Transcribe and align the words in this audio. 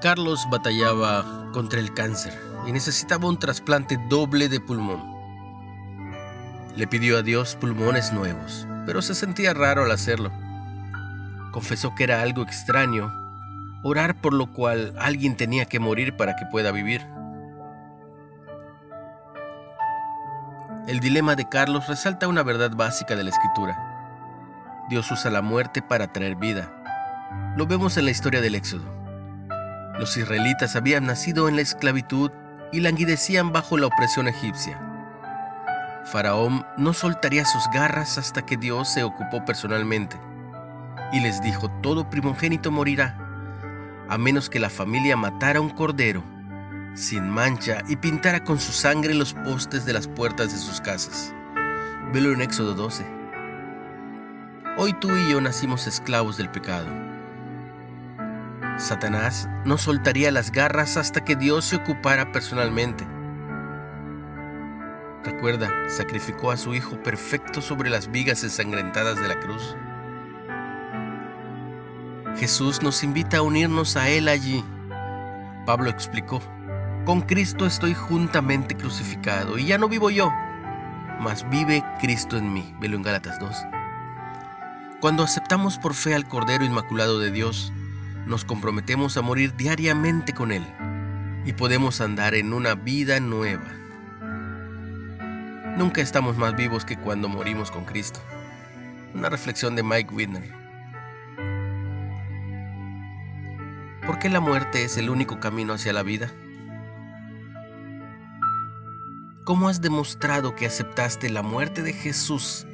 Carlos 0.00 0.46
batallaba 0.50 1.24
contra 1.52 1.80
el 1.80 1.92
cáncer 1.94 2.38
y 2.66 2.72
necesitaba 2.72 3.28
un 3.28 3.38
trasplante 3.38 3.98
doble 4.08 4.48
de 4.48 4.60
pulmón. 4.60 5.02
Le 6.76 6.86
pidió 6.86 7.18
a 7.18 7.22
Dios 7.22 7.56
pulmones 7.56 8.12
nuevos, 8.12 8.66
pero 8.84 9.00
se 9.00 9.14
sentía 9.14 9.54
raro 9.54 9.84
al 9.84 9.90
hacerlo. 9.90 10.30
Confesó 11.52 11.94
que 11.94 12.04
era 12.04 12.20
algo 12.20 12.42
extraño 12.42 13.10
orar 13.82 14.20
por 14.20 14.34
lo 14.34 14.52
cual 14.52 14.94
alguien 14.98 15.36
tenía 15.36 15.64
que 15.64 15.78
morir 15.78 16.16
para 16.16 16.36
que 16.36 16.44
pueda 16.46 16.72
vivir. 16.72 17.06
El 20.88 21.00
dilema 21.00 21.36
de 21.36 21.48
Carlos 21.48 21.86
resalta 21.88 22.28
una 22.28 22.42
verdad 22.42 22.72
básica 22.76 23.16
de 23.16 23.24
la 23.24 23.30
escritura. 23.30 23.76
Dios 24.90 25.10
usa 25.10 25.30
la 25.30 25.40
muerte 25.40 25.82
para 25.82 26.12
traer 26.12 26.36
vida. 26.36 26.70
Lo 27.56 27.66
vemos 27.66 27.96
en 27.96 28.04
la 28.04 28.10
historia 28.10 28.40
del 28.40 28.54
Éxodo. 28.54 28.95
Los 29.98 30.16
israelitas 30.16 30.76
habían 30.76 31.06
nacido 31.06 31.48
en 31.48 31.56
la 31.56 31.62
esclavitud 31.62 32.30
y 32.72 32.80
languidecían 32.80 33.52
bajo 33.52 33.78
la 33.78 33.86
opresión 33.86 34.28
egipcia. 34.28 34.78
Faraón 36.04 36.64
no 36.76 36.92
soltaría 36.92 37.44
sus 37.44 37.64
garras 37.72 38.18
hasta 38.18 38.42
que 38.42 38.56
Dios 38.56 38.88
se 38.92 39.02
ocupó 39.02 39.44
personalmente 39.44 40.16
y 41.12 41.20
les 41.20 41.40
dijo, 41.42 41.70
todo 41.82 42.10
primogénito 42.10 42.70
morirá, 42.70 43.16
a 44.08 44.18
menos 44.18 44.50
que 44.50 44.60
la 44.60 44.70
familia 44.70 45.16
matara 45.16 45.60
un 45.60 45.70
cordero 45.70 46.22
sin 46.96 47.28
mancha 47.28 47.82
y 47.88 47.96
pintara 47.96 48.42
con 48.42 48.58
su 48.58 48.72
sangre 48.72 49.14
los 49.14 49.34
postes 49.34 49.84
de 49.84 49.92
las 49.92 50.08
puertas 50.08 50.52
de 50.52 50.58
sus 50.58 50.80
casas. 50.80 51.32
Velo 52.12 52.32
en 52.32 52.40
Éxodo 52.40 52.74
12. 52.74 53.04
Hoy 54.78 54.92
tú 54.94 55.14
y 55.14 55.30
yo 55.30 55.40
nacimos 55.40 55.86
esclavos 55.86 56.36
del 56.36 56.48
pecado. 56.48 56.86
Satanás 58.78 59.48
no 59.64 59.78
soltaría 59.78 60.30
las 60.30 60.52
garras 60.52 60.96
hasta 60.96 61.24
que 61.24 61.34
Dios 61.34 61.64
se 61.64 61.76
ocupara 61.76 62.30
personalmente. 62.30 63.06
Recuerda, 65.24 65.70
sacrificó 65.88 66.50
a 66.50 66.56
su 66.56 66.74
Hijo 66.74 67.02
perfecto 67.02 67.62
sobre 67.62 67.90
las 67.90 68.10
vigas 68.10 68.44
ensangrentadas 68.44 69.20
de 69.20 69.28
la 69.28 69.40
cruz. 69.40 69.76
Jesús 72.38 72.82
nos 72.82 73.02
invita 73.02 73.38
a 73.38 73.42
unirnos 73.42 73.96
a 73.96 74.08
Él 74.10 74.28
allí. 74.28 74.62
Pablo 75.64 75.88
explicó, 75.88 76.40
con 77.06 77.22
Cristo 77.22 77.66
estoy 77.66 77.94
juntamente 77.94 78.76
crucificado 78.76 79.58
y 79.58 79.66
ya 79.66 79.78
no 79.78 79.88
vivo 79.88 80.10
yo, 80.10 80.30
mas 81.20 81.48
vive 81.48 81.82
Cristo 81.98 82.36
en 82.36 82.52
mí. 82.52 82.74
Velo 82.78 82.96
en 82.96 83.02
Gálatas 83.02 83.38
2. 83.40 83.56
Cuando 85.00 85.22
aceptamos 85.22 85.78
por 85.78 85.94
fe 85.94 86.14
al 86.14 86.28
Cordero 86.28 86.64
Inmaculado 86.64 87.18
de 87.18 87.30
Dios, 87.30 87.72
nos 88.26 88.44
comprometemos 88.44 89.16
a 89.16 89.22
morir 89.22 89.54
diariamente 89.56 90.34
con 90.34 90.50
Él 90.52 90.66
y 91.44 91.52
podemos 91.52 92.00
andar 92.00 92.34
en 92.34 92.52
una 92.52 92.74
vida 92.74 93.20
nueva. 93.20 93.72
Nunca 95.76 96.00
estamos 96.00 96.36
más 96.36 96.56
vivos 96.56 96.84
que 96.84 96.96
cuando 96.96 97.28
morimos 97.28 97.70
con 97.70 97.84
Cristo. 97.84 98.20
Una 99.14 99.28
reflexión 99.28 99.76
de 99.76 99.82
Mike 99.82 100.12
Widner. 100.12 100.52
¿Por 104.04 104.18
qué 104.18 104.28
la 104.28 104.40
muerte 104.40 104.84
es 104.84 104.96
el 104.96 105.08
único 105.08 105.38
camino 105.38 105.74
hacia 105.74 105.92
la 105.92 106.02
vida? 106.02 106.30
¿Cómo 109.44 109.68
has 109.68 109.80
demostrado 109.80 110.56
que 110.56 110.66
aceptaste 110.66 111.30
la 111.30 111.42
muerte 111.42 111.82
de 111.82 111.92
Jesús 111.92 112.66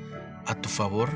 a 0.46 0.54
tu 0.54 0.70
favor? 0.70 1.10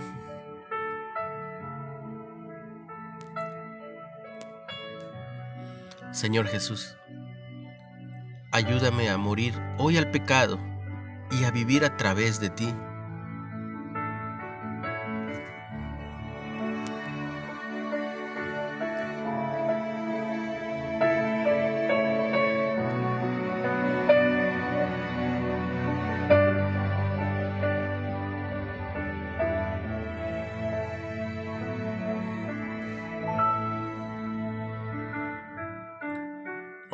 Señor 6.16 6.48
Jesús, 6.48 6.96
ayúdame 8.50 9.10
a 9.10 9.18
morir 9.18 9.52
hoy 9.76 9.98
al 9.98 10.10
pecado 10.10 10.58
y 11.30 11.44
a 11.44 11.50
vivir 11.50 11.84
a 11.84 11.98
través 11.98 12.40
de 12.40 12.48
ti. 12.48 12.74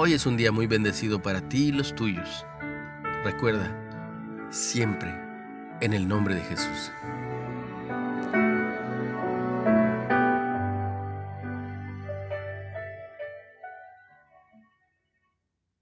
Hoy 0.04 0.14
es 0.14 0.26
un 0.26 0.36
día 0.36 0.50
muy 0.50 0.66
bendecido 0.66 1.22
para 1.22 1.40
ti 1.48 1.68
y 1.68 1.70
los 1.70 1.94
tuyos. 1.94 2.44
Recuerda, 3.22 3.70
siempre 4.50 5.08
en 5.80 5.92
el 5.92 6.08
nombre 6.08 6.34
de 6.34 6.40
Jesús. 6.40 6.90